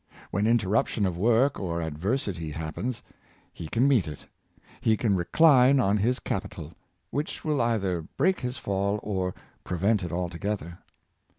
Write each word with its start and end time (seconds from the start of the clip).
When 0.31 0.47
interruption 0.47 1.05
of 1.05 1.15
work 1.15 1.59
or 1.59 1.79
adversity 1.79 2.49
happens, 2.49 3.03
he 3.53 3.67
can 3.67 3.87
meet 3.87 4.07
it; 4.07 4.25
he 4.81 4.97
can 4.97 5.15
recline 5.15 5.79
on 5.79 5.97
his 5.97 6.17
capital, 6.17 6.73
which 7.11 7.45
will 7.45 7.61
either 7.61 8.01
break 8.17 8.39
his 8.39 8.57
fall 8.57 8.99
or 9.03 9.35
prevent 9.63 10.01
it 10.01 10.11
altogether. 10.11 10.79